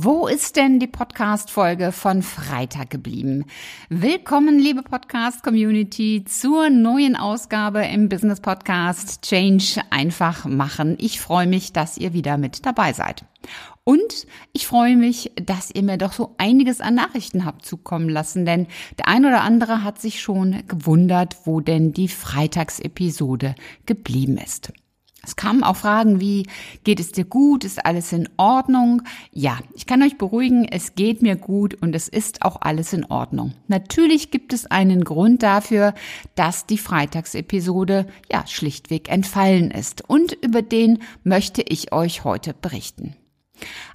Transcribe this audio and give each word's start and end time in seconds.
Wo 0.00 0.28
ist 0.28 0.54
denn 0.54 0.78
die 0.78 0.86
Podcast-Folge 0.86 1.90
von 1.90 2.22
Freitag 2.22 2.88
geblieben? 2.88 3.46
Willkommen, 3.88 4.60
liebe 4.60 4.84
Podcast-Community, 4.84 6.22
zur 6.24 6.70
neuen 6.70 7.16
Ausgabe 7.16 7.84
im 7.84 8.08
Business 8.08 8.38
Podcast 8.38 9.22
Change 9.22 9.80
einfach 9.90 10.44
machen. 10.44 10.96
Ich 11.00 11.20
freue 11.20 11.48
mich, 11.48 11.72
dass 11.72 11.98
ihr 11.98 12.12
wieder 12.12 12.38
mit 12.38 12.64
dabei 12.64 12.92
seid. 12.92 13.24
Und 13.82 14.28
ich 14.52 14.68
freue 14.68 14.96
mich, 14.96 15.32
dass 15.34 15.72
ihr 15.74 15.82
mir 15.82 15.98
doch 15.98 16.12
so 16.12 16.36
einiges 16.38 16.80
an 16.80 16.94
Nachrichten 16.94 17.44
habt 17.44 17.66
zukommen 17.66 18.08
lassen, 18.08 18.44
denn 18.44 18.68
der 18.98 19.08
ein 19.08 19.26
oder 19.26 19.40
andere 19.40 19.82
hat 19.82 20.00
sich 20.00 20.20
schon 20.20 20.62
gewundert, 20.68 21.38
wo 21.42 21.58
denn 21.58 21.92
die 21.92 22.06
Freitagsepisode 22.06 23.56
geblieben 23.84 24.38
ist. 24.38 24.72
Es 25.28 25.36
kamen 25.36 25.62
auch 25.62 25.76
Fragen 25.76 26.20
wie, 26.20 26.46
geht 26.84 27.00
es 27.00 27.12
dir 27.12 27.26
gut? 27.26 27.62
Ist 27.62 27.84
alles 27.84 28.14
in 28.14 28.30
Ordnung? 28.38 29.02
Ja, 29.30 29.58
ich 29.74 29.84
kann 29.84 30.02
euch 30.02 30.16
beruhigen, 30.16 30.64
es 30.64 30.94
geht 30.94 31.20
mir 31.20 31.36
gut 31.36 31.74
und 31.74 31.94
es 31.94 32.08
ist 32.08 32.40
auch 32.40 32.62
alles 32.62 32.94
in 32.94 33.04
Ordnung. 33.04 33.52
Natürlich 33.66 34.30
gibt 34.30 34.54
es 34.54 34.64
einen 34.64 35.04
Grund 35.04 35.42
dafür, 35.42 35.92
dass 36.34 36.64
die 36.64 36.78
Freitagsepisode 36.78 38.06
ja 38.32 38.46
schlichtweg 38.46 39.10
entfallen 39.10 39.70
ist 39.70 40.08
und 40.08 40.32
über 40.32 40.62
den 40.62 41.00
möchte 41.24 41.60
ich 41.60 41.92
euch 41.92 42.24
heute 42.24 42.54
berichten. 42.54 43.14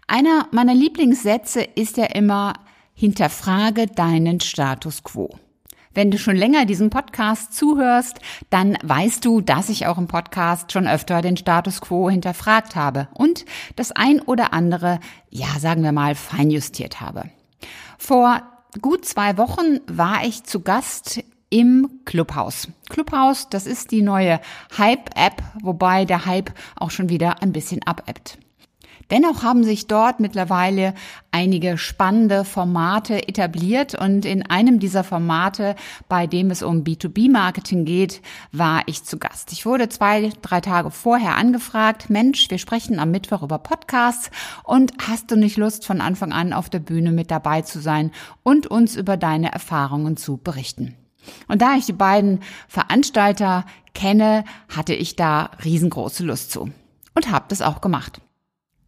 Einer 0.07 0.47
meiner 0.51 0.75
Lieblingssätze 0.75 1.63
ist 1.63 1.97
ja 1.97 2.05
immer, 2.05 2.53
hinterfrage 2.93 3.87
deinen 3.87 4.39
Status 4.39 5.01
quo. 5.01 5.31
Wenn 5.93 6.09
du 6.09 6.17
schon 6.17 6.35
länger 6.35 6.65
diesem 6.65 6.89
Podcast 6.89 7.53
zuhörst, 7.53 8.19
dann 8.49 8.77
weißt 8.81 9.23
du, 9.23 9.41
dass 9.41 9.69
ich 9.69 9.85
auch 9.85 9.97
im 9.97 10.07
Podcast 10.07 10.71
schon 10.71 10.87
öfter 10.87 11.21
den 11.21 11.37
Status 11.37 11.81
quo 11.81 12.09
hinterfragt 12.09 12.75
habe 12.75 13.07
und 13.13 13.45
das 13.75 13.91
ein 13.91 14.19
oder 14.21 14.53
andere, 14.53 14.99
ja, 15.29 15.59
sagen 15.59 15.83
wir 15.83 15.91
mal, 15.91 16.15
feinjustiert 16.15 16.99
habe. 16.99 17.29
Vor 17.97 18.41
gut 18.81 19.05
zwei 19.05 19.37
Wochen 19.37 19.79
war 19.87 20.25
ich 20.25 20.43
zu 20.43 20.61
Gast 20.61 21.23
im 21.49 22.01
Clubhouse. 22.05 22.69
Clubhouse, 22.89 23.47
das 23.49 23.67
ist 23.67 23.91
die 23.91 24.01
neue 24.01 24.39
Hype-App, 24.75 25.43
wobei 25.61 26.05
der 26.05 26.25
Hype 26.25 26.51
auch 26.75 26.89
schon 26.89 27.09
wieder 27.09 27.43
ein 27.43 27.51
bisschen 27.51 27.83
abebbt. 27.83 28.39
Dennoch 29.11 29.43
haben 29.43 29.63
sich 29.63 29.87
dort 29.87 30.19
mittlerweile 30.19 30.93
einige 31.31 31.77
spannende 31.77 32.45
Formate 32.45 33.27
etabliert 33.27 33.95
und 33.95 34.25
in 34.25 34.49
einem 34.49 34.79
dieser 34.79 35.03
Formate, 35.03 35.75
bei 36.07 36.27
dem 36.27 36.51
es 36.51 36.63
um 36.63 36.83
B2B-Marketing 36.83 37.85
geht, 37.85 38.21
war 38.51 38.83
ich 38.85 39.03
zu 39.03 39.17
Gast. 39.17 39.51
Ich 39.51 39.65
wurde 39.65 39.89
zwei, 39.89 40.31
drei 40.41 40.61
Tage 40.61 40.91
vorher 40.91 41.35
angefragt, 41.35 42.09
Mensch, 42.09 42.49
wir 42.49 42.57
sprechen 42.57 42.99
am 42.99 43.11
Mittwoch 43.11 43.43
über 43.43 43.59
Podcasts 43.59 44.31
und 44.63 44.93
hast 45.07 45.31
du 45.31 45.35
nicht 45.35 45.57
Lust, 45.57 45.85
von 45.85 46.01
Anfang 46.01 46.31
an 46.31 46.53
auf 46.53 46.69
der 46.69 46.79
Bühne 46.79 47.11
mit 47.11 47.31
dabei 47.31 47.61
zu 47.61 47.79
sein 47.79 48.11
und 48.43 48.67
uns 48.67 48.95
über 48.95 49.17
deine 49.17 49.51
Erfahrungen 49.51 50.17
zu 50.17 50.37
berichten? 50.37 50.95
Und 51.47 51.61
da 51.61 51.75
ich 51.75 51.85
die 51.85 51.93
beiden 51.93 52.41
Veranstalter 52.67 53.65
kenne, 53.93 54.43
hatte 54.69 54.93
ich 54.93 55.15
da 55.15 55.51
riesengroße 55.63 56.23
Lust 56.23 56.51
zu 56.51 56.69
und 57.15 57.31
habe 57.31 57.45
das 57.47 57.61
auch 57.61 57.81
gemacht. 57.81 58.19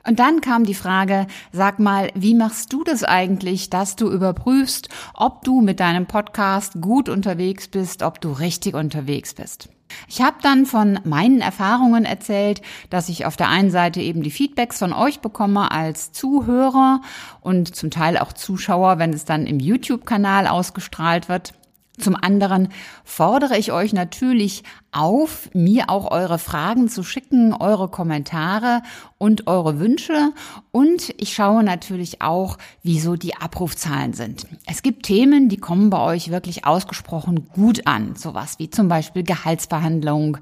Und 0.08 0.20
dann 0.20 0.42
kam 0.42 0.66
die 0.66 0.76
Frage, 0.76 1.28
sag 1.52 1.80
mal, 1.80 2.12
wie 2.14 2.36
machst 2.36 2.72
du 2.72 2.84
das 2.84 3.04
eigentlich, 3.04 3.70
dass 3.70 3.96
du 3.96 4.12
überprüfst, 4.12 4.90
ob 5.14 5.44
du 5.44 5.62
mit 5.62 5.80
deinem 5.80 6.06
Podcast 6.06 6.80
gut 6.80 7.10
unterwegs 7.10 7.68
bist, 7.68 8.04
ob 8.04 8.22
du 8.22 8.32
richtig 8.32 8.76
unterwegs 8.76 9.34
bist? 9.34 9.70
Ich 10.08 10.22
habe 10.22 10.38
dann 10.42 10.66
von 10.66 11.00
meinen 11.04 11.42
Erfahrungen 11.42 12.06
erzählt, 12.06 12.62
dass 12.90 13.10
ich 13.10 13.26
auf 13.26 13.36
der 13.36 13.50
einen 13.50 13.72
Seite 13.72 14.02
eben 14.02 14.24
die 14.24 14.32
Feedbacks 14.32 14.80
von 14.80 14.94
euch 14.94 15.20
bekomme 15.20 15.72
als 15.72 16.12
Zuhörer 16.12 17.02
und 17.42 17.76
zum 17.76 17.92
Teil 17.92 18.18
auch 18.18 18.34
Zuschauer, 18.34 19.00
wenn 19.00 19.14
es 19.14 19.26
dann 19.26 19.46
im 19.46 19.60
YouTube-Kanal 19.60 20.48
ausgestrahlt 20.48 21.30
wird. 21.30 21.54
Zum 21.98 22.16
anderen 22.16 22.70
fordere 23.04 23.58
ich 23.58 23.72
euch 23.72 23.94
natürlich 23.94 24.64
auf, 24.92 25.50
mir 25.54 25.90
auch 25.90 26.12
eure 26.12 26.40
Fragen 26.40 26.90
zu 26.90 27.04
schicken, 27.04 27.54
eure 27.54 27.90
Kommentare 27.90 28.82
und 29.18 29.48
eure 29.48 29.80
Wünsche. 29.80 30.32
Und 30.72 31.14
ich 31.18 31.34
schaue 31.34 31.64
natürlich 31.64 32.22
auch, 32.22 32.58
wieso 32.84 33.16
die 33.16 33.36
Abrufzahlen 33.36 34.14
sind. 34.14 34.48
Es 34.66 34.84
gibt 34.84 35.04
Themen, 35.04 35.50
die 35.50 35.58
kommen 35.58 35.90
bei 35.90 36.00
euch 36.00 36.32
wirklich 36.32 36.66
ausgesprochen 36.66 37.48
gut 37.54 37.88
an. 37.88 38.16
Sowas 38.16 38.60
wie 38.60 38.70
zum 38.70 38.88
Beispiel 38.88 39.24
Gehaltsverhandlung 39.24 40.38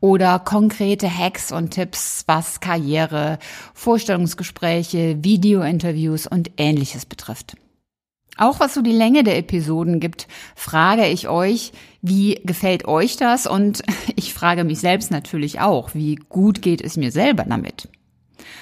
oder 0.00 0.38
konkrete 0.38 1.08
Hacks 1.08 1.52
und 1.52 1.70
Tipps, 1.70 2.24
was 2.26 2.60
Karriere, 2.60 3.38
Vorstellungsgespräche, 3.74 5.22
Videointerviews 5.22 6.26
und 6.26 6.50
ähnliches 6.56 7.06
betrifft. 7.06 7.56
Auch 8.38 8.60
was 8.60 8.72
so 8.72 8.82
die 8.82 8.92
Länge 8.92 9.24
der 9.24 9.36
Episoden 9.36 9.98
gibt, 9.98 10.28
frage 10.54 11.06
ich 11.06 11.28
euch, 11.28 11.72
wie 12.02 12.40
gefällt 12.44 12.86
euch 12.86 13.16
das? 13.16 13.46
Und 13.46 13.82
ich 14.16 14.32
frage 14.32 14.64
mich 14.64 14.78
selbst 14.78 15.10
natürlich 15.10 15.60
auch, 15.60 15.94
wie 15.94 16.14
gut 16.14 16.62
geht 16.62 16.80
es 16.80 16.96
mir 16.96 17.10
selber 17.10 17.44
damit? 17.44 17.88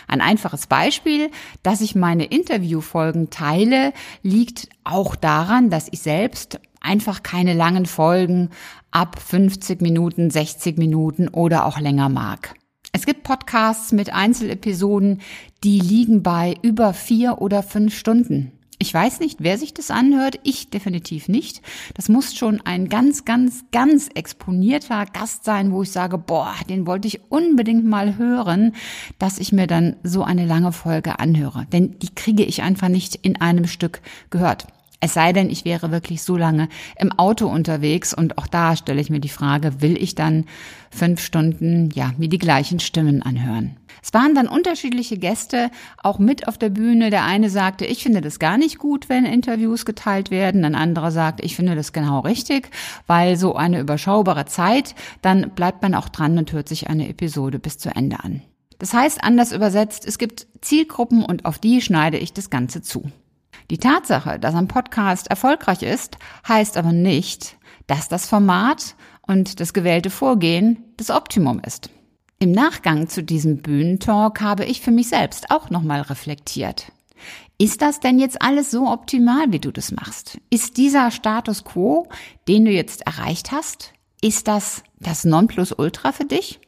Ein 0.08 0.22
einfaches 0.22 0.66
Beispiel, 0.66 1.30
dass 1.62 1.82
ich 1.82 1.94
meine 1.94 2.24
Interviewfolgen 2.24 3.28
teile, 3.28 3.92
liegt 4.22 4.68
auch 4.84 5.14
daran, 5.14 5.68
dass 5.68 5.88
ich 5.90 6.00
selbst 6.00 6.58
einfach 6.80 7.22
keine 7.22 7.52
langen 7.52 7.84
Folgen 7.84 8.50
ab 8.90 9.20
50 9.20 9.82
Minuten, 9.82 10.30
60 10.30 10.78
Minuten 10.78 11.28
oder 11.28 11.66
auch 11.66 11.78
länger 11.78 12.08
mag. 12.08 12.54
Es 12.92 13.04
gibt 13.04 13.24
Podcasts 13.24 13.92
mit 13.92 14.14
Einzelepisoden, 14.14 15.20
die 15.62 15.80
liegen 15.80 16.22
bei 16.22 16.54
über 16.62 16.94
vier 16.94 17.42
oder 17.42 17.62
fünf 17.62 17.94
Stunden. 17.94 18.55
Ich 18.78 18.92
weiß 18.92 19.20
nicht, 19.20 19.38
wer 19.40 19.56
sich 19.56 19.72
das 19.72 19.90
anhört. 19.90 20.38
Ich 20.42 20.68
definitiv 20.68 21.28
nicht. 21.28 21.62
Das 21.94 22.10
muss 22.10 22.34
schon 22.34 22.60
ein 22.60 22.90
ganz, 22.90 23.24
ganz, 23.24 23.64
ganz 23.72 24.08
exponierter 24.14 25.06
Gast 25.06 25.44
sein, 25.44 25.72
wo 25.72 25.82
ich 25.82 25.90
sage, 25.90 26.18
boah, 26.18 26.54
den 26.68 26.86
wollte 26.86 27.08
ich 27.08 27.20
unbedingt 27.30 27.86
mal 27.86 28.18
hören, 28.18 28.74
dass 29.18 29.38
ich 29.38 29.52
mir 29.52 29.66
dann 29.66 29.96
so 30.02 30.24
eine 30.24 30.44
lange 30.44 30.72
Folge 30.72 31.18
anhöre. 31.20 31.66
Denn 31.72 31.98
die 32.00 32.14
kriege 32.14 32.44
ich 32.44 32.62
einfach 32.62 32.88
nicht 32.88 33.14
in 33.14 33.40
einem 33.40 33.66
Stück 33.66 34.02
gehört. 34.28 34.66
Es 35.00 35.14
sei 35.14 35.32
denn, 35.32 35.50
ich 35.50 35.64
wäre 35.64 35.90
wirklich 35.90 36.22
so 36.22 36.36
lange 36.36 36.68
im 36.98 37.12
Auto 37.12 37.46
unterwegs 37.48 38.12
und 38.14 38.38
auch 38.38 38.46
da 38.46 38.76
stelle 38.76 39.00
ich 39.00 39.10
mir 39.10 39.20
die 39.20 39.28
Frage, 39.28 39.80
will 39.82 39.96
ich 40.02 40.14
dann 40.14 40.46
fünf 40.90 41.20
Stunden, 41.20 41.90
ja, 41.94 42.12
mir 42.16 42.28
die 42.28 42.38
gleichen 42.38 42.80
Stimmen 42.80 43.22
anhören? 43.22 43.76
Es 44.06 44.14
waren 44.14 44.36
dann 44.36 44.46
unterschiedliche 44.46 45.18
Gäste 45.18 45.68
auch 46.00 46.20
mit 46.20 46.46
auf 46.46 46.58
der 46.58 46.68
Bühne. 46.68 47.10
Der 47.10 47.24
eine 47.24 47.50
sagte, 47.50 47.86
ich 47.86 48.04
finde 48.04 48.20
das 48.20 48.38
gar 48.38 48.56
nicht 48.56 48.78
gut, 48.78 49.08
wenn 49.08 49.24
Interviews 49.24 49.84
geteilt 49.84 50.30
werden. 50.30 50.64
Ein 50.64 50.76
anderer 50.76 51.10
sagt, 51.10 51.44
ich 51.44 51.56
finde 51.56 51.74
das 51.74 51.92
genau 51.92 52.20
richtig, 52.20 52.70
weil 53.08 53.36
so 53.36 53.56
eine 53.56 53.80
überschaubare 53.80 54.44
Zeit, 54.44 54.94
dann 55.22 55.50
bleibt 55.56 55.82
man 55.82 55.96
auch 55.96 56.08
dran 56.08 56.38
und 56.38 56.52
hört 56.52 56.68
sich 56.68 56.88
eine 56.88 57.08
Episode 57.08 57.58
bis 57.58 57.78
zu 57.78 57.88
Ende 57.88 58.22
an. 58.22 58.42
Das 58.78 58.94
heißt, 58.94 59.24
anders 59.24 59.50
übersetzt, 59.50 60.06
es 60.06 60.18
gibt 60.18 60.46
Zielgruppen 60.60 61.24
und 61.24 61.44
auf 61.44 61.58
die 61.58 61.80
schneide 61.80 62.18
ich 62.18 62.32
das 62.32 62.48
Ganze 62.48 62.82
zu. 62.82 63.10
Die 63.70 63.78
Tatsache, 63.78 64.38
dass 64.38 64.54
ein 64.54 64.68
Podcast 64.68 65.26
erfolgreich 65.26 65.82
ist, 65.82 66.16
heißt 66.46 66.76
aber 66.76 66.92
nicht, 66.92 67.56
dass 67.88 68.06
das 68.08 68.28
Format 68.28 68.94
und 69.26 69.58
das 69.58 69.74
gewählte 69.74 70.10
Vorgehen 70.10 70.84
das 70.96 71.10
Optimum 71.10 71.60
ist. 71.66 71.90
Im 72.38 72.52
Nachgang 72.52 73.08
zu 73.08 73.22
diesem 73.22 73.62
Bühnentalk 73.62 74.42
habe 74.42 74.66
ich 74.66 74.82
für 74.82 74.90
mich 74.90 75.08
selbst 75.08 75.50
auch 75.50 75.70
nochmal 75.70 76.02
reflektiert. 76.02 76.92
Ist 77.56 77.80
das 77.80 77.98
denn 77.98 78.18
jetzt 78.18 78.42
alles 78.42 78.70
so 78.70 78.88
optimal, 78.88 79.52
wie 79.52 79.58
du 79.58 79.72
das 79.72 79.90
machst? 79.90 80.38
Ist 80.50 80.76
dieser 80.76 81.10
Status 81.10 81.64
quo, 81.64 82.08
den 82.46 82.66
du 82.66 82.70
jetzt 82.70 83.06
erreicht 83.06 83.52
hast, 83.52 83.94
ist 84.20 84.48
das 84.48 84.82
das 85.00 85.24
Nonplusultra 85.24 86.12
für 86.12 86.26
dich? 86.26 86.60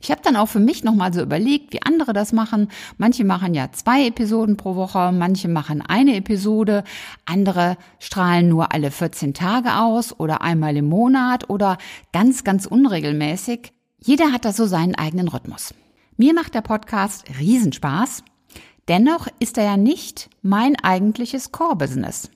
Ich 0.00 0.10
habe 0.10 0.22
dann 0.22 0.36
auch 0.36 0.48
für 0.48 0.60
mich 0.60 0.84
nochmal 0.84 1.12
so 1.12 1.20
überlegt, 1.20 1.74
wie 1.74 1.82
andere 1.82 2.14
das 2.14 2.32
machen. 2.32 2.68
Manche 2.96 3.24
machen 3.24 3.52
ja 3.52 3.72
zwei 3.72 4.06
Episoden 4.06 4.56
pro 4.56 4.74
Woche, 4.74 5.12
manche 5.12 5.48
machen 5.48 5.82
eine 5.82 6.16
Episode, 6.16 6.82
andere 7.26 7.76
strahlen 7.98 8.48
nur 8.48 8.72
alle 8.72 8.90
14 8.90 9.34
Tage 9.34 9.76
aus 9.76 10.18
oder 10.18 10.40
einmal 10.40 10.74
im 10.78 10.88
Monat 10.88 11.50
oder 11.50 11.76
ganz, 12.12 12.42
ganz 12.42 12.64
unregelmäßig. 12.64 13.72
Jeder 14.06 14.32
hat 14.32 14.44
da 14.44 14.52
so 14.52 14.66
seinen 14.66 14.94
eigenen 14.94 15.28
Rhythmus. 15.28 15.72
Mir 16.18 16.34
macht 16.34 16.54
der 16.54 16.60
Podcast 16.60 17.24
Riesenspaß. 17.38 18.22
Dennoch 18.86 19.28
ist 19.38 19.56
er 19.56 19.64
ja 19.64 19.76
nicht 19.78 20.28
mein 20.42 20.76
eigentliches 20.76 21.52
Core-Business. 21.52 22.30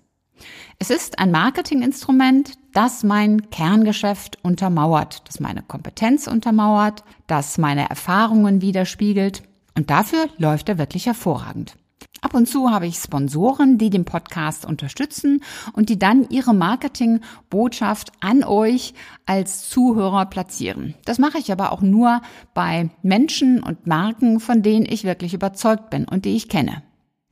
Es 0.79 0.89
ist 0.89 1.19
ein 1.19 1.31
Marketinginstrument, 1.31 2.55
das 2.73 3.05
mein 3.05 3.51
Kerngeschäft 3.51 4.39
untermauert, 4.43 5.29
das 5.29 5.41
meine 5.41 5.61
Kompetenz 5.61 6.27
untermauert, 6.27 7.05
das 7.27 7.59
meine 7.59 7.91
Erfahrungen 7.91 8.63
widerspiegelt. 8.63 9.43
Und 9.77 9.91
dafür 9.91 10.31
läuft 10.39 10.71
er 10.71 10.79
wirklich 10.79 11.05
hervorragend. 11.05 11.77
Ab 12.21 12.35
und 12.35 12.47
zu 12.47 12.71
habe 12.71 12.87
ich 12.87 12.97
Sponsoren, 12.97 13.79
die 13.79 13.91
den 13.91 14.05
Podcast 14.05 14.65
unterstützen 14.65 15.43
und 15.73 15.89
die 15.89 15.99
dann 15.99 16.29
ihre 16.31 16.55
Marketingbotschaft 16.55 18.11
an 18.21 18.43
euch 18.43 18.95
als 19.27 19.69
Zuhörer 19.69 20.27
platzieren. 20.27 20.95
Das 21.05 21.19
mache 21.19 21.39
ich 21.39 21.53
aber 21.53 21.71
auch 21.71 21.81
nur 21.81 22.21
bei 22.55 22.91
Menschen 23.03 23.63
und 23.63 23.87
Marken, 23.87 24.41
von 24.41 24.63
denen 24.63 24.87
ich 24.87 25.05
wirklich 25.05 25.33
überzeugt 25.33 25.91
bin 25.91 26.07
und 26.07 26.25
die 26.25 26.37
ich 26.37 26.49
kenne. 26.49 26.83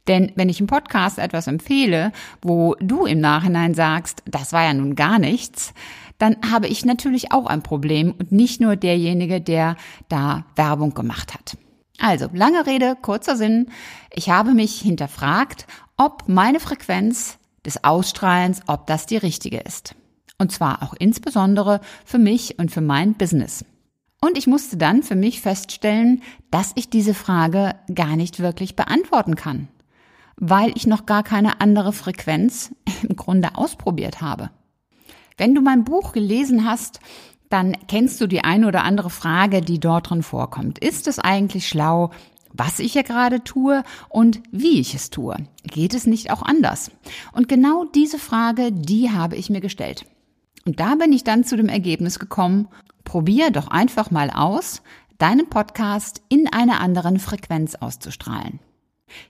Denn 0.07 0.31
wenn 0.37 0.49
ich 0.49 0.61
im 0.61 0.69
Podcast 0.69 1.19
etwas 1.19 1.49
empfehle, 1.49 2.13
wo 2.41 2.77
du 2.79 3.07
im 3.07 3.21
Nachhinein 3.21 3.75
sagst, 3.75 4.23
das 4.25 4.53
war 4.53 4.65
ja 4.65 4.73
nun 4.73 4.95
gar 4.95 5.19
nichts, 5.19 5.75
dann 6.19 6.37
habe 6.51 6.69
ich 6.69 6.85
natürlich 6.85 7.33
auch 7.33 7.47
ein 7.47 7.63
Problem 7.63 8.15
und 8.17 8.31
nicht 8.31 8.61
nur 8.61 8.77
derjenige, 8.77 9.41
der 9.41 9.77
da 10.09 10.45
Werbung 10.55 10.95
gemacht 10.95 11.35
hat. 11.35 11.57
Also, 11.99 12.29
lange 12.33 12.67
Rede, 12.67 12.97
kurzer 13.01 13.37
Sinn. 13.37 13.71
Ich 14.13 14.31
habe 14.31 14.53
mich 14.53 14.81
hinterfragt, 14.81 15.67
ob 15.97 16.25
meine 16.29 16.61
Frequenz 16.61 17.39
des 17.65 17.85
Ausstrahlens, 17.85 18.61
ob 18.67 18.87
das 18.87 19.07
die 19.07 19.17
richtige 19.17 19.59
ist. 19.59 19.95
Und 20.39 20.53
zwar 20.53 20.83
auch 20.83 20.95
insbesondere 20.99 21.81
für 22.05 22.19
mich 22.19 22.59
und 22.59 22.71
für 22.71 22.83
mein 22.83 23.15
Business. 23.15 23.65
Und 24.21 24.39
ich 24.39 24.47
musste 24.47 24.77
dann 24.77 25.03
für 25.03 25.15
mich 25.15 25.41
feststellen, 25.41 26.23
dass 26.51 26.73
ich 26.75 26.91
diese 26.91 27.15
Frage 27.15 27.75
gar 27.95 28.17
nicht 28.17 28.41
wirklich 28.41 28.77
beantworten 28.77 29.35
kann, 29.37 29.69
weil 30.37 30.73
ich 30.75 30.87
noch 30.87 31.07
gar 31.07 31.23
keine 31.23 31.61
andere 31.61 31.93
Frequenz 31.93 32.75
im 33.09 33.17
Grunde 33.17 33.57
ausprobiert 33.57 34.21
habe. 34.21 34.51
Wenn 35.39 35.55
du 35.55 35.61
mein 35.61 35.85
Buch 35.85 36.13
gelesen 36.13 36.67
hast, 36.69 37.01
dann 37.49 37.77
kennst 37.89 38.21
du 38.21 38.27
die 38.27 38.45
eine 38.45 38.67
oder 38.67 38.85
andere 38.85 39.11
Frage, 39.11 39.61
die 39.61 39.79
dort 39.79 40.11
drin 40.11 40.23
vorkommt. 40.23 40.79
Ist 40.79 41.07
es 41.07 41.19
eigentlich 41.19 41.69
schlau, 41.69 42.11
was 42.53 42.79
ich 42.79 42.93
hier 42.93 43.03
gerade 43.03 43.45
tue 43.45 43.83
und 44.09 44.41
wie 44.51 44.81
ich 44.81 44.95
es 44.95 45.11
tue? 45.11 45.37
Geht 45.65 45.95
es 45.95 46.07
nicht 46.07 46.31
auch 46.31 46.43
anders? 46.43 46.91
Und 47.33 47.49
genau 47.49 47.85
diese 47.85 48.19
Frage, 48.19 48.73
die 48.73 49.11
habe 49.11 49.37
ich 49.37 49.51
mir 49.51 49.61
gestellt. 49.61 50.07
Und 50.65 50.81
da 50.81 50.97
bin 50.97 51.13
ich 51.13 51.23
dann 51.23 51.45
zu 51.45 51.57
dem 51.57 51.69
Ergebnis 51.69 52.19
gekommen, 52.19 52.69
probier 53.05 53.51
doch 53.51 53.69
einfach 53.69 54.11
mal 54.11 54.31
aus, 54.31 54.83
deinen 55.19 55.49
Podcast 55.49 56.23
in 56.29 56.53
einer 56.53 56.81
anderen 56.81 57.19
Frequenz 57.19 57.75
auszustrahlen. 57.77 58.59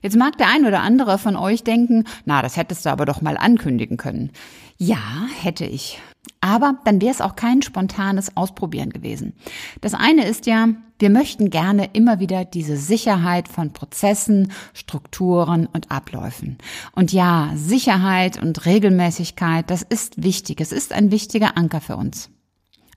Jetzt 0.01 0.17
mag 0.17 0.37
der 0.37 0.47
ein 0.47 0.65
oder 0.65 0.81
andere 0.81 1.17
von 1.17 1.35
euch 1.35 1.63
denken, 1.63 2.05
na, 2.25 2.41
das 2.41 2.57
hättest 2.57 2.85
du 2.85 2.89
aber 2.89 3.05
doch 3.05 3.21
mal 3.21 3.37
ankündigen 3.37 3.97
können. 3.97 4.31
Ja, 4.77 5.27
hätte 5.39 5.65
ich. 5.65 6.01
Aber 6.41 6.77
dann 6.85 7.01
wäre 7.01 7.11
es 7.11 7.21
auch 7.21 7.35
kein 7.35 7.61
spontanes 7.61 8.35
Ausprobieren 8.37 8.91
gewesen. 8.91 9.33
Das 9.81 9.93
eine 9.93 10.25
ist 10.25 10.45
ja, 10.45 10.69
wir 10.99 11.09
möchten 11.09 11.49
gerne 11.49 11.89
immer 11.93 12.19
wieder 12.19 12.45
diese 12.45 12.77
Sicherheit 12.77 13.47
von 13.47 13.73
Prozessen, 13.73 14.51
Strukturen 14.73 15.67
und 15.67 15.91
Abläufen. 15.91 16.57
Und 16.93 17.11
ja, 17.11 17.51
Sicherheit 17.55 18.41
und 18.41 18.65
Regelmäßigkeit, 18.65 19.69
das 19.69 19.83
ist 19.83 20.23
wichtig. 20.23 20.61
Es 20.61 20.71
ist 20.71 20.93
ein 20.93 21.11
wichtiger 21.11 21.57
Anker 21.57 21.81
für 21.81 21.97
uns. 21.97 22.29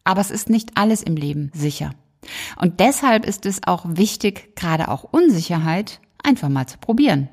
Aber 0.05 0.21
es 0.21 0.31
ist 0.31 0.49
nicht 0.49 0.73
alles 0.77 1.03
im 1.03 1.17
Leben 1.17 1.51
sicher. 1.55 1.93
Und 2.57 2.81
deshalb 2.81 3.27
ist 3.27 3.47
es 3.47 3.67
auch 3.67 3.85
wichtig, 3.87 4.55
gerade 4.57 4.89
auch 4.89 5.05
Unsicherheit 5.05 6.01
einfach 6.23 6.49
mal 6.49 6.67
zu 6.67 6.79
probieren. 6.79 7.29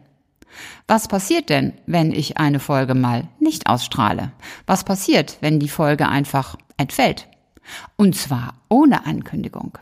Was 0.88 1.08
passiert 1.08 1.50
denn, 1.50 1.74
wenn 1.86 2.12
ich 2.12 2.38
eine 2.38 2.60
Folge 2.60 2.96
mal 2.96 3.28
nicht 3.40 3.68
ausstrahle? 3.68 4.32
Was 4.66 4.84
passiert, 4.84 5.38
wenn 5.42 5.60
die 5.60 5.70
Folge 5.70 6.08
einfach 6.08 6.56
entfällt? 6.78 7.28
Und 7.96 8.16
zwar 8.16 8.54
ohne 8.70 9.06
Ankündigung. 9.06 9.78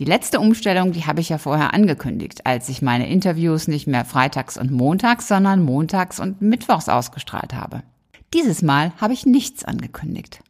Die 0.00 0.04
letzte 0.04 0.40
Umstellung, 0.40 0.92
die 0.92 1.04
habe 1.06 1.20
ich 1.20 1.28
ja 1.28 1.38
vorher 1.38 1.74
angekündigt, 1.74 2.46
als 2.46 2.68
ich 2.68 2.82
meine 2.82 3.08
Interviews 3.08 3.68
nicht 3.68 3.86
mehr 3.86 4.04
freitags 4.04 4.56
und 4.56 4.70
montags, 4.70 5.28
sondern 5.28 5.62
montags 5.62 6.20
und 6.20 6.40
mittwochs 6.40 6.88
ausgestrahlt 6.88 7.54
habe. 7.54 7.82
Dieses 8.32 8.62
Mal 8.62 8.92
habe 8.98 9.12
ich 9.12 9.26
nichts 9.26 9.64
angekündigt. 9.64 10.40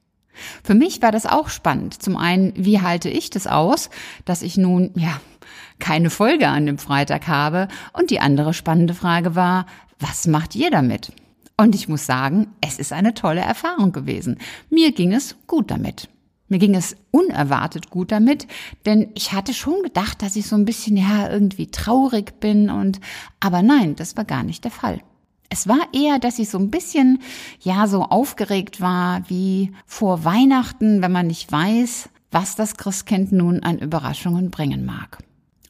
Für 0.62 0.74
mich 0.74 1.00
war 1.02 1.12
das 1.12 1.26
auch 1.26 1.48
spannend. 1.48 2.00
Zum 2.02 2.16
einen, 2.16 2.52
wie 2.56 2.80
halte 2.80 3.08
ich 3.08 3.30
das 3.30 3.46
aus, 3.46 3.90
dass 4.24 4.42
ich 4.42 4.56
nun, 4.56 4.90
ja, 4.94 5.20
keine 5.78 6.10
Folge 6.10 6.48
an 6.48 6.66
dem 6.66 6.78
Freitag 6.78 7.28
habe. 7.28 7.68
Und 7.92 8.10
die 8.10 8.20
andere 8.20 8.54
spannende 8.54 8.94
Frage 8.94 9.34
war, 9.34 9.66
was 9.98 10.26
macht 10.26 10.54
ihr 10.54 10.70
damit? 10.70 11.12
Und 11.56 11.74
ich 11.74 11.88
muss 11.88 12.04
sagen, 12.04 12.48
es 12.60 12.78
ist 12.78 12.92
eine 12.92 13.14
tolle 13.14 13.40
Erfahrung 13.40 13.92
gewesen. 13.92 14.38
Mir 14.68 14.92
ging 14.92 15.12
es 15.12 15.36
gut 15.46 15.70
damit. 15.70 16.08
Mir 16.48 16.58
ging 16.58 16.74
es 16.76 16.96
unerwartet 17.10 17.90
gut 17.90 18.12
damit, 18.12 18.46
denn 18.84 19.08
ich 19.14 19.32
hatte 19.32 19.52
schon 19.52 19.82
gedacht, 19.82 20.22
dass 20.22 20.36
ich 20.36 20.46
so 20.46 20.54
ein 20.54 20.64
bisschen, 20.64 20.96
ja, 20.96 21.28
irgendwie 21.28 21.72
traurig 21.72 22.38
bin 22.38 22.70
und, 22.70 23.00
aber 23.40 23.62
nein, 23.62 23.96
das 23.96 24.16
war 24.16 24.24
gar 24.24 24.44
nicht 24.44 24.62
der 24.62 24.70
Fall. 24.70 25.00
Es 25.48 25.66
war 25.66 25.80
eher, 25.92 26.20
dass 26.20 26.38
ich 26.38 26.48
so 26.48 26.58
ein 26.58 26.70
bisschen, 26.70 27.20
ja, 27.60 27.88
so 27.88 28.02
aufgeregt 28.02 28.80
war 28.80 29.28
wie 29.28 29.72
vor 29.86 30.24
Weihnachten, 30.24 31.02
wenn 31.02 31.10
man 31.12 31.26
nicht 31.26 31.50
weiß, 31.50 32.10
was 32.30 32.54
das 32.54 32.76
Christkind 32.76 33.32
nun 33.32 33.62
an 33.62 33.78
Überraschungen 33.78 34.50
bringen 34.50 34.84
mag. 34.84 35.18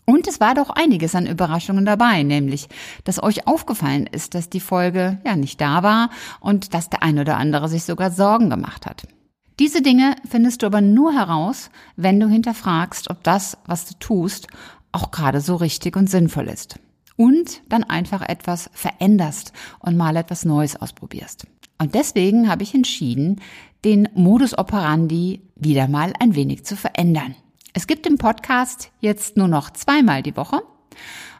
Und 0.06 0.28
es 0.28 0.38
war 0.38 0.54
doch 0.54 0.70
einiges 0.70 1.16
an 1.16 1.26
Überraschungen 1.26 1.84
dabei, 1.84 2.22
nämlich, 2.22 2.68
dass 3.02 3.22
euch 3.22 3.48
aufgefallen 3.48 4.06
ist, 4.06 4.34
dass 4.34 4.48
die 4.48 4.60
Folge 4.60 5.18
ja 5.26 5.34
nicht 5.34 5.60
da 5.60 5.82
war 5.82 6.10
und 6.40 6.74
dass 6.74 6.88
der 6.88 7.02
ein 7.02 7.18
oder 7.18 7.36
andere 7.36 7.68
sich 7.68 7.82
sogar 7.82 8.12
Sorgen 8.12 8.48
gemacht 8.48 8.86
hat. 8.86 9.08
Diese 9.58 9.82
Dinge 9.82 10.14
findest 10.28 10.62
du 10.62 10.66
aber 10.66 10.80
nur 10.80 11.12
heraus, 11.12 11.70
wenn 11.96 12.20
du 12.20 12.28
hinterfragst, 12.28 13.10
ob 13.10 13.24
das, 13.24 13.58
was 13.66 13.86
du 13.86 13.94
tust, 13.98 14.46
auch 14.92 15.10
gerade 15.10 15.40
so 15.40 15.56
richtig 15.56 15.96
und 15.96 16.08
sinnvoll 16.08 16.48
ist. 16.48 16.78
Und 17.16 17.62
dann 17.68 17.82
einfach 17.82 18.22
etwas 18.22 18.70
veränderst 18.74 19.52
und 19.80 19.96
mal 19.96 20.16
etwas 20.16 20.44
Neues 20.44 20.76
ausprobierst. 20.76 21.46
Und 21.78 21.94
deswegen 21.94 22.48
habe 22.48 22.62
ich 22.62 22.74
entschieden, 22.74 23.40
den 23.84 24.08
Modus 24.14 24.56
operandi 24.56 25.40
wieder 25.56 25.88
mal 25.88 26.12
ein 26.20 26.34
wenig 26.34 26.64
zu 26.64 26.76
verändern. 26.76 27.34
Es 27.76 27.86
gibt 27.86 28.06
im 28.06 28.16
Podcast 28.16 28.90
jetzt 29.00 29.36
nur 29.36 29.48
noch 29.48 29.70
zweimal 29.70 30.22
die 30.22 30.34
Woche 30.34 30.62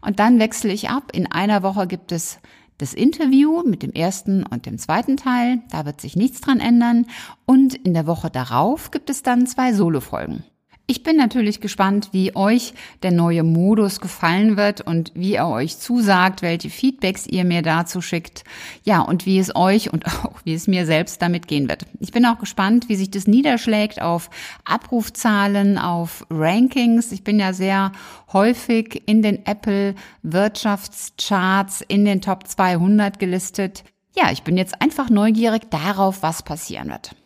und 0.03 0.19
dann 0.19 0.39
wechsle 0.39 0.71
ich 0.71 0.91
ab. 0.91 1.13
In 1.15 1.33
einer 1.33 1.63
Woche 1.63 1.87
gibt 1.87 2.13
es 2.13 2.41
das 2.77 2.93
Interview 2.93 3.63
mit 3.63 3.83
dem 3.83 3.91
ersten 3.93 4.45
und 4.45 4.67
dem 4.67 4.77
zweiten 4.77 5.17
Teil. 5.17 5.63
Da 5.71 5.87
wird 5.87 6.03
sich 6.03 6.15
nichts 6.15 6.43
dran 6.43 6.61
ändern. 6.61 7.07
Und 7.47 7.75
in 7.75 7.95
der 7.95 8.07
Woche 8.07 8.29
darauf 8.29 8.91
gibt 8.91 9.09
es 9.09 9.23
dann 9.23 9.47
zwei 9.47 9.73
Solo-Folgen. 9.73 10.45
Ich 10.89 11.03
bin 11.03 11.17
natürlich 11.17 11.61
gespannt, 11.61 12.11
wie 12.13 12.37
euch 12.37 12.73
der 13.03 13.11
neue 13.11 13.43
Modus 13.43 14.01
gefallen 14.01 14.57
wird 14.57 14.83
und 14.83 15.11
wie 15.17 15.35
er 15.35 15.49
euch 15.49 15.79
zusagt, 15.79 16.43
welche 16.43 16.71
Feedbacks 16.71 17.27
ihr 17.27 17.45
mir 17.45 17.63
dazu 17.63 18.01
schickt. 18.01 18.45
Ja, 18.85 19.01
und 19.01 19.27
wie 19.27 19.41
es 19.41 19.57
euch 19.57 19.93
und 19.93 20.07
auch 20.25 20.41
wie 20.45 20.55
es 20.55 20.69
mir 20.69 20.87
selbst 20.87 21.21
damit 21.21 21.49
gehen 21.49 21.69
wird. 21.69 21.87
Ich 21.99 22.13
bin 22.13 22.25
auch 22.25 22.39
gespannt, 22.39 22.89
wie 22.89 22.95
sich 22.95 23.11
das 23.11 23.27
niederschlägt 23.27 24.01
auf 24.01 24.31
Abrufzahlen, 24.65 25.77
auf 25.77 26.25
Rankings. 26.31 27.11
Ich 27.11 27.25
bin 27.25 27.41
ja 27.41 27.53
sehr 27.53 27.91
häufig 28.33 29.03
in 29.07 29.23
den 29.23 29.45
Apple 29.45 29.97
Wirtschaftscharts 30.23 31.81
in 31.81 32.05
den 32.05 32.21
Top 32.21 32.47
200 32.47 33.19
gelistet. 33.19 33.83
Ja, 34.17 34.31
ich 34.31 34.45
bin 34.45 34.57
jetzt 34.57 34.81
einfach 34.81 35.11
neugierig 35.11 35.69
darauf, 35.69 36.23
was 36.23 36.45
passieren 36.45 36.91
wird. 36.91 37.17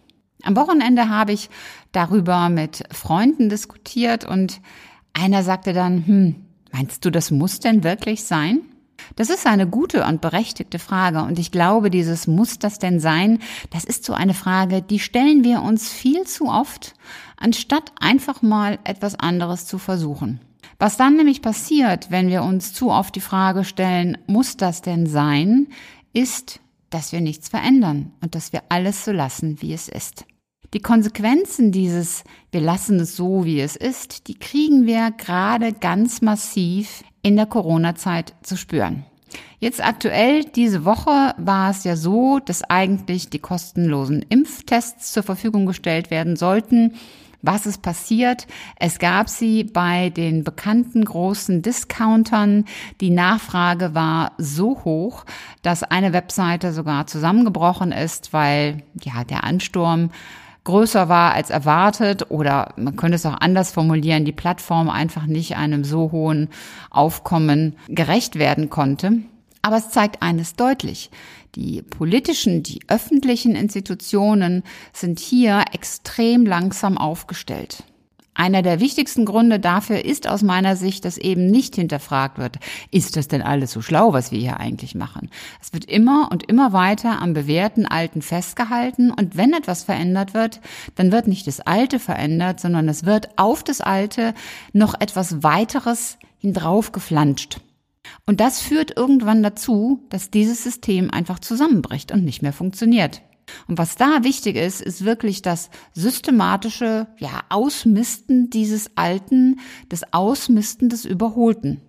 Am 0.42 0.56
Wochenende 0.56 1.08
habe 1.08 1.32
ich 1.32 1.50
darüber 1.92 2.48
mit 2.48 2.84
Freunden 2.92 3.48
diskutiert 3.48 4.24
und 4.24 4.60
einer 5.12 5.42
sagte 5.42 5.72
dann, 5.72 6.06
hm, 6.06 6.34
meinst 6.72 7.04
du, 7.04 7.10
das 7.10 7.30
muss 7.30 7.60
denn 7.60 7.84
wirklich 7.84 8.24
sein? 8.24 8.60
Das 9.16 9.30
ist 9.30 9.46
eine 9.46 9.66
gute 9.66 10.04
und 10.04 10.20
berechtigte 10.20 10.78
Frage 10.78 11.22
und 11.22 11.38
ich 11.38 11.50
glaube, 11.50 11.90
dieses 11.90 12.26
muss 12.26 12.58
das 12.58 12.78
denn 12.78 13.00
sein, 13.00 13.38
das 13.70 13.84
ist 13.84 14.04
so 14.04 14.12
eine 14.12 14.34
Frage, 14.34 14.82
die 14.82 14.98
stellen 14.98 15.42
wir 15.42 15.62
uns 15.62 15.90
viel 15.90 16.24
zu 16.24 16.48
oft, 16.48 16.94
anstatt 17.36 17.92
einfach 17.98 18.42
mal 18.42 18.78
etwas 18.84 19.18
anderes 19.18 19.66
zu 19.66 19.78
versuchen. 19.78 20.40
Was 20.78 20.96
dann 20.96 21.16
nämlich 21.16 21.42
passiert, 21.42 22.10
wenn 22.10 22.28
wir 22.28 22.42
uns 22.42 22.72
zu 22.72 22.90
oft 22.90 23.14
die 23.14 23.20
Frage 23.20 23.64
stellen, 23.64 24.16
muss 24.26 24.56
das 24.56 24.80
denn 24.80 25.06
sein, 25.06 25.68
ist, 26.12 26.60
dass 26.88 27.12
wir 27.12 27.20
nichts 27.20 27.48
verändern 27.48 28.12
und 28.22 28.34
dass 28.34 28.52
wir 28.52 28.62
alles 28.68 29.04
so 29.04 29.12
lassen, 29.12 29.60
wie 29.60 29.72
es 29.72 29.88
ist. 29.88 30.24
Die 30.72 30.80
Konsequenzen 30.80 31.72
dieses 31.72 32.24
wir 32.52 32.60
lassen 32.60 32.98
es 32.98 33.16
so, 33.16 33.44
wie 33.44 33.60
es 33.60 33.76
ist, 33.76 34.26
die 34.26 34.34
kriegen 34.34 34.84
wir 34.86 35.12
gerade 35.12 35.72
ganz 35.72 36.20
massiv 36.20 37.04
in 37.22 37.36
der 37.36 37.46
Corona-Zeit 37.46 38.34
zu 38.42 38.56
spüren. 38.56 39.04
Jetzt 39.60 39.84
aktuell, 39.84 40.44
diese 40.44 40.84
Woche 40.84 41.34
war 41.36 41.70
es 41.70 41.84
ja 41.84 41.94
so, 41.94 42.40
dass 42.40 42.64
eigentlich 42.64 43.30
die 43.30 43.38
kostenlosen 43.38 44.24
Impftests 44.28 45.12
zur 45.12 45.22
Verfügung 45.22 45.66
gestellt 45.66 46.10
werden 46.10 46.34
sollten. 46.34 46.94
Was 47.42 47.66
ist 47.66 47.82
passiert? 47.82 48.46
Es 48.76 48.98
gab 48.98 49.28
sie 49.28 49.64
bei 49.64 50.10
den 50.10 50.42
bekannten 50.42 51.04
großen 51.04 51.62
Discountern. 51.62 52.64
Die 53.00 53.10
Nachfrage 53.10 53.94
war 53.94 54.32
so 54.38 54.82
hoch, 54.84 55.24
dass 55.62 55.84
eine 55.84 56.12
Webseite 56.12 56.72
sogar 56.72 57.06
zusammengebrochen 57.06 57.92
ist, 57.92 58.32
weil 58.32 58.82
ja 59.02 59.24
der 59.24 59.44
Ansturm 59.44 60.10
größer 60.64 61.08
war 61.08 61.34
als 61.34 61.50
erwartet 61.50 62.30
oder 62.30 62.74
man 62.76 62.96
könnte 62.96 63.16
es 63.16 63.26
auch 63.26 63.40
anders 63.40 63.70
formulieren, 63.72 64.24
die 64.24 64.32
Plattform 64.32 64.88
einfach 64.88 65.26
nicht 65.26 65.56
einem 65.56 65.84
so 65.84 66.12
hohen 66.12 66.48
Aufkommen 66.90 67.76
gerecht 67.88 68.36
werden 68.36 68.70
konnte. 68.70 69.18
Aber 69.62 69.76
es 69.76 69.90
zeigt 69.90 70.22
eines 70.22 70.54
deutlich. 70.54 71.10
Die 71.54 71.82
politischen, 71.82 72.62
die 72.62 72.80
öffentlichen 72.88 73.54
Institutionen 73.54 74.62
sind 74.92 75.18
hier 75.18 75.64
extrem 75.72 76.46
langsam 76.46 76.96
aufgestellt. 76.96 77.84
Einer 78.40 78.62
der 78.62 78.80
wichtigsten 78.80 79.26
Gründe 79.26 79.60
dafür 79.60 80.02
ist 80.02 80.26
aus 80.26 80.42
meiner 80.42 80.74
Sicht, 80.74 81.04
dass 81.04 81.18
eben 81.18 81.48
nicht 81.48 81.74
hinterfragt 81.74 82.38
wird, 82.38 82.56
ist 82.90 83.18
das 83.18 83.28
denn 83.28 83.42
alles 83.42 83.70
so 83.70 83.82
schlau, 83.82 84.14
was 84.14 84.32
wir 84.32 84.38
hier 84.38 84.58
eigentlich 84.58 84.94
machen? 84.94 85.28
Es 85.60 85.74
wird 85.74 85.84
immer 85.84 86.30
und 86.32 86.48
immer 86.48 86.72
weiter 86.72 87.20
am 87.20 87.34
bewährten 87.34 87.84
Alten 87.84 88.22
festgehalten 88.22 89.10
und 89.10 89.36
wenn 89.36 89.52
etwas 89.52 89.84
verändert 89.84 90.32
wird, 90.32 90.62
dann 90.94 91.12
wird 91.12 91.28
nicht 91.28 91.46
das 91.48 91.60
Alte 91.60 91.98
verändert, 91.98 92.60
sondern 92.60 92.88
es 92.88 93.04
wird 93.04 93.28
auf 93.36 93.62
das 93.62 93.82
Alte 93.82 94.32
noch 94.72 94.98
etwas 94.98 95.42
weiteres 95.42 96.16
hindrauf 96.38 96.92
geflanscht. 96.92 97.60
Und 98.24 98.40
das 98.40 98.62
führt 98.62 98.96
irgendwann 98.96 99.42
dazu, 99.42 100.06
dass 100.08 100.30
dieses 100.30 100.64
System 100.64 101.10
einfach 101.10 101.40
zusammenbricht 101.40 102.10
und 102.10 102.24
nicht 102.24 102.40
mehr 102.40 102.54
funktioniert. 102.54 103.20
Und 103.68 103.78
was 103.78 103.96
da 103.96 104.22
wichtig 104.22 104.56
ist, 104.56 104.80
ist 104.80 105.04
wirklich 105.04 105.42
das 105.42 105.70
systematische, 105.92 107.06
ja, 107.18 107.42
Ausmisten 107.48 108.50
dieses 108.50 108.96
Alten, 108.96 109.60
das 109.88 110.12
Ausmisten 110.12 110.88
des 110.88 111.04
Überholten. 111.04 111.80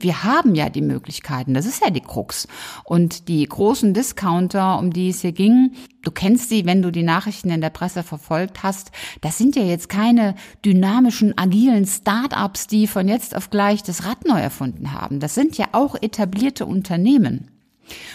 Wir 0.00 0.24
haben 0.24 0.54
ja 0.54 0.70
die 0.70 0.80
Möglichkeiten, 0.80 1.52
das 1.52 1.66
ist 1.66 1.84
ja 1.84 1.90
die 1.90 2.00
Krux. 2.00 2.48
Und 2.84 3.28
die 3.28 3.44
großen 3.44 3.92
Discounter, 3.92 4.78
um 4.78 4.92
die 4.92 5.10
es 5.10 5.20
hier 5.20 5.32
ging, 5.32 5.72
du 6.02 6.10
kennst 6.10 6.48
sie, 6.48 6.64
wenn 6.64 6.80
du 6.80 6.90
die 6.90 7.02
Nachrichten 7.02 7.50
in 7.50 7.60
der 7.60 7.68
Presse 7.68 8.02
verfolgt 8.02 8.62
hast, 8.62 8.92
das 9.20 9.36
sind 9.36 9.56
ja 9.56 9.62
jetzt 9.62 9.90
keine 9.90 10.34
dynamischen, 10.64 11.36
agilen 11.36 11.84
Start-ups, 11.84 12.66
die 12.66 12.86
von 12.86 13.08
jetzt 13.08 13.36
auf 13.36 13.50
gleich 13.50 13.82
das 13.82 14.06
Rad 14.06 14.26
neu 14.26 14.40
erfunden 14.40 14.94
haben. 14.94 15.20
Das 15.20 15.34
sind 15.34 15.58
ja 15.58 15.68
auch 15.72 15.94
etablierte 16.00 16.64
Unternehmen. 16.64 17.50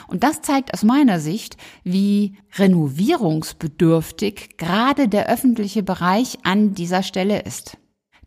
Und 0.07 0.23
das 0.23 0.41
zeigt 0.41 0.73
aus 0.73 0.83
meiner 0.83 1.19
Sicht, 1.19 1.57
wie 1.83 2.37
renovierungsbedürftig 2.57 4.57
gerade 4.57 5.07
der 5.07 5.27
öffentliche 5.27 5.83
Bereich 5.83 6.39
an 6.43 6.73
dieser 6.73 7.03
Stelle 7.03 7.41
ist. 7.41 7.77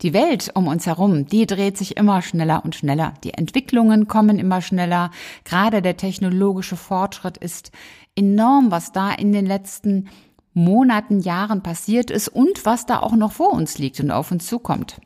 Die 0.01 0.13
Welt 0.13 0.51
um 0.53 0.67
uns 0.67 0.85
herum, 0.85 1.25
die 1.25 1.45
dreht 1.45 1.77
sich 1.77 1.97
immer 1.97 2.21
schneller 2.21 2.63
und 2.63 2.73
schneller. 2.73 3.15
Die 3.23 3.33
Entwicklungen 3.33 4.07
kommen 4.07 4.39
immer 4.39 4.61
schneller. 4.61 5.11
Gerade 5.43 5.81
der 5.81 5.97
technologische 5.97 6.77
Fortschritt 6.77 7.37
ist 7.37 7.71
enorm, 8.15 8.71
was 8.71 8.93
da 8.93 9.11
in 9.11 9.33
den 9.33 9.45
letzten 9.45 10.07
Monaten, 10.53 11.19
Jahren 11.19 11.63
passiert 11.63 12.11
ist 12.11 12.29
und 12.29 12.65
was 12.65 12.85
da 12.85 12.99
auch 12.99 13.15
noch 13.15 13.33
vor 13.33 13.51
uns 13.51 13.77
liegt 13.77 13.99
und 13.99 14.11
auf 14.11 14.31
uns 14.31 14.47
zukommt. 14.47 15.01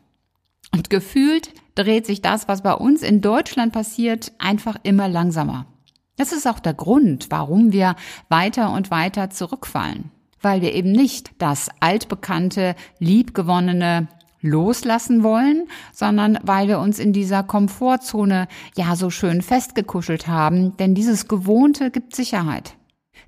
Und 0.72 0.90
gefühlt 0.90 1.50
dreht 1.76 2.06
sich 2.06 2.22
das, 2.22 2.48
was 2.48 2.62
bei 2.62 2.74
uns 2.74 3.02
in 3.02 3.22
Deutschland 3.22 3.74
passiert, 3.74 4.32
einfach 4.40 4.78
immer 4.84 5.08
langsamer. 5.08 5.66
Das 6.16 6.32
ist 6.32 6.48
auch 6.48 6.60
der 6.60 6.74
Grund, 6.74 7.28
warum 7.30 7.72
wir 7.72 7.96
weiter 8.30 8.72
und 8.72 8.92
weiter 8.92 9.30
zurückfallen. 9.30 10.12
Weil 10.42 10.62
wir 10.62 10.74
eben 10.74 10.92
nicht 10.92 11.32
das 11.40 11.70
altbekannte, 11.80 12.76
liebgewonnene 13.00 14.08
loslassen 14.42 15.24
wollen, 15.24 15.68
sondern 15.94 16.38
weil 16.44 16.68
wir 16.68 16.80
uns 16.80 17.00
in 17.00 17.14
dieser 17.14 17.44
Komfortzone 17.44 18.48
ja 18.76 18.96
so 18.96 19.10
schön 19.10 19.42
festgekuschelt 19.42 20.28
haben, 20.28 20.76
denn 20.78 20.94
dieses 20.96 21.28
Gewohnte 21.28 21.90
gibt 21.90 22.16
Sicherheit. 22.16 22.76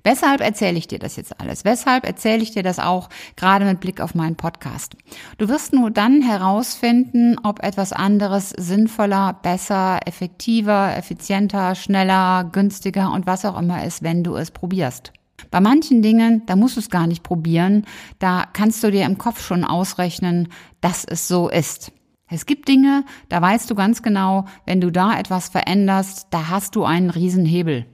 Weshalb 0.06 0.40
erzähle 0.40 0.78
ich 0.78 0.86
dir 0.86 1.00
das 1.00 1.16
jetzt 1.16 1.40
alles? 1.40 1.64
Weshalb 1.64 2.06
erzähle 2.06 2.40
ich 2.40 2.52
dir 2.52 2.62
das 2.62 2.78
auch 2.78 3.08
gerade 3.34 3.64
mit 3.64 3.80
Blick 3.80 4.00
auf 4.00 4.14
meinen 4.14 4.36
Podcast? 4.36 4.94
Du 5.36 5.48
wirst 5.48 5.72
nur 5.72 5.90
dann 5.90 6.22
herausfinden, 6.22 7.36
ob 7.42 7.60
etwas 7.64 7.92
anderes 7.92 8.50
sinnvoller, 8.50 9.32
besser, 9.42 9.98
effektiver, 10.06 10.96
effizienter, 10.96 11.74
schneller, 11.74 12.48
günstiger 12.52 13.12
und 13.12 13.26
was 13.26 13.44
auch 13.44 13.58
immer 13.58 13.84
ist, 13.84 14.04
wenn 14.04 14.22
du 14.22 14.36
es 14.36 14.52
probierst. 14.52 15.12
Bei 15.50 15.58
manchen 15.58 16.02
Dingen, 16.02 16.42
da 16.46 16.54
musst 16.54 16.76
du 16.76 16.80
es 16.80 16.88
gar 16.88 17.08
nicht 17.08 17.24
probieren, 17.24 17.84
da 18.20 18.44
kannst 18.52 18.84
du 18.84 18.92
dir 18.92 19.06
im 19.06 19.18
Kopf 19.18 19.44
schon 19.44 19.64
ausrechnen, 19.64 20.50
dass 20.80 21.04
es 21.04 21.26
so 21.26 21.48
ist. 21.48 21.90
Es 22.30 22.46
gibt 22.46 22.68
Dinge, 22.68 23.02
da 23.28 23.42
weißt 23.42 23.68
du 23.68 23.74
ganz 23.74 24.04
genau, 24.04 24.44
wenn 24.66 24.80
du 24.80 24.92
da 24.92 25.18
etwas 25.18 25.48
veränderst, 25.48 26.28
da 26.30 26.48
hast 26.48 26.76
du 26.76 26.84
einen 26.84 27.10
Riesenhebel. 27.10 27.86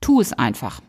Tu 0.00 0.20
es 0.20 0.32
einfach. 0.32 0.80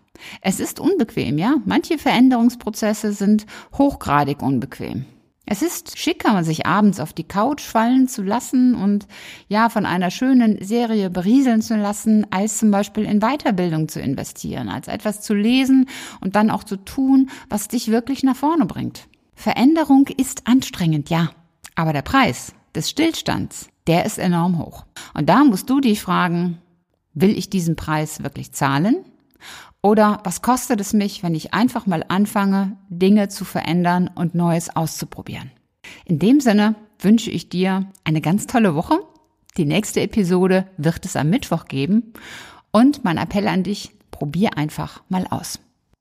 Es 0.42 0.60
ist 0.60 0.80
unbequem, 0.80 1.38
ja. 1.38 1.56
Manche 1.66 1.98
Veränderungsprozesse 1.98 3.14
sind 3.14 3.46
hochgradig 3.78 4.42
unbequem. 4.42 5.06
Es 5.50 5.62
ist 5.62 5.98
schicker, 5.98 6.44
sich 6.44 6.66
abends 6.66 7.00
auf 7.00 7.14
die 7.14 7.24
Couch 7.24 7.62
fallen 7.62 8.10
zu 8.10 8.22
lassen 8.22 8.76
und 8.76 9.08
ja, 9.48 9.70
von 9.70 9.86
einer 9.86 10.12
schönen 10.12 10.62
Serie 10.62 11.10
berieseln 11.10 11.62
zu 11.62 11.78
lassen, 11.78 12.28
als 12.32 12.58
zum 12.58 12.70
Beispiel 12.70 13.06
in 13.06 13.22
Weiterbildung 13.22 13.88
zu 13.88 14.02
investieren, 14.02 14.68
als 14.68 14.90
etwas 14.90 15.22
zu 15.22 15.34
lesen 15.34 15.88
und 16.20 16.36
dann 16.36 16.52
auch 16.52 16.66
zu 16.66 16.76
tun, 16.76 17.30
was 17.48 17.70
dich 17.70 17.88
wirklich 17.88 18.24
nach 18.24 18.36
vorne 18.36 18.66
bringt. 18.66 19.08
Veränderung 19.36 20.08
ist 20.18 20.48
anstrengend, 20.48 21.10
ja. 21.10 21.30
Aber 21.76 21.94
der 21.94 22.02
Preis 22.02 22.54
des 22.76 22.90
Stillstands, 22.90 23.70
der 23.88 24.06
ist 24.06 24.18
enorm 24.18 24.60
hoch. 24.60 24.86
Und 25.14 25.30
da 25.30 25.46
musst 25.46 25.70
du 25.70 25.80
dich 25.80 26.02
fragen, 26.02 26.58
will 27.14 27.38
ich 27.38 27.50
diesen 27.50 27.78
Preis 27.78 28.22
wirklich 28.22 28.52
zahlen? 28.52 28.98
Oder 29.82 30.20
was 30.24 30.42
kostet 30.42 30.82
es 30.82 30.94
mich, 30.94 31.24
wenn 31.24 31.36
ich 31.36 31.54
einfach 31.54 31.86
mal 31.86 32.04
anfange, 32.08 32.78
Dinge 32.90 33.30
zu 33.30 33.46
verändern 33.46 34.10
und 34.14 34.36
Neues 34.36 34.76
auszuprobieren? 34.76 35.52
In 36.06 36.20
dem 36.20 36.40
Sinne 36.40 36.76
wünsche 37.00 37.32
ich 37.32 37.50
dir 37.50 37.88
eine 38.04 38.22
ganz 38.22 38.48
tolle 38.48 38.76
Woche. 38.76 39.00
Die 39.58 39.66
nächste 39.66 40.02
Episode 40.02 40.68
wird 40.78 41.06
es 41.06 41.16
am 41.16 41.30
Mittwoch 41.30 41.66
geben. 41.66 42.14
Und 42.72 43.04
mein 43.04 43.18
Appell 43.18 43.48
an 43.48 43.64
dich, 43.64 43.92
probier 44.12 44.58
einfach 44.58 45.02
mal 45.10 45.26
aus. 45.30 45.60